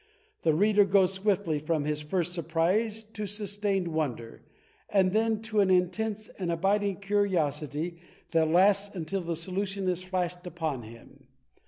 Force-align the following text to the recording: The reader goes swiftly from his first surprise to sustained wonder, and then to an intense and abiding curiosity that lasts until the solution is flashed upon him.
The 0.41 0.55
reader 0.55 0.83
goes 0.83 1.13
swiftly 1.13 1.59
from 1.59 1.85
his 1.85 2.01
first 2.01 2.33
surprise 2.33 3.03
to 3.03 3.27
sustained 3.27 3.87
wonder, 3.89 4.41
and 4.89 5.11
then 5.11 5.43
to 5.43 5.59
an 5.59 5.69
intense 5.69 6.27
and 6.39 6.51
abiding 6.51 7.01
curiosity 7.01 7.99
that 8.31 8.47
lasts 8.49 8.95
until 8.95 9.21
the 9.21 9.35
solution 9.35 9.87
is 9.87 10.01
flashed 10.01 10.47
upon 10.47 10.81
him. 10.81 11.27